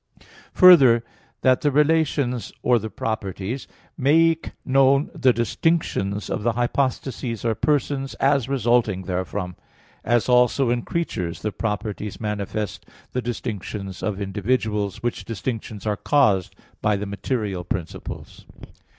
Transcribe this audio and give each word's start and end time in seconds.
Further, 0.53 1.03
that 1.41 1.61
the 1.61 1.69
relations, 1.69 2.51
or 2.63 2.79
the 2.79 2.89
properties, 2.89 3.67
make 3.95 4.53
known 4.65 5.11
the 5.13 5.31
distinctions 5.31 6.27
of 6.27 6.41
the 6.41 6.53
hypostases 6.53 7.45
or 7.45 7.53
persons 7.53 8.15
as 8.15 8.49
resulting 8.49 9.03
therefrom; 9.03 9.57
as 10.03 10.27
also 10.27 10.71
in 10.71 10.81
creatures 10.81 11.43
the 11.43 11.51
properties 11.51 12.19
manifest 12.19 12.83
the 13.11 13.21
distinctions 13.21 14.01
of 14.01 14.19
individuals, 14.19 15.03
which 15.03 15.23
distinctions 15.23 15.85
are 15.85 15.97
caused 15.97 16.55
by 16.81 16.95
the 16.95 17.05
material 17.05 17.63
principles. 17.63 18.47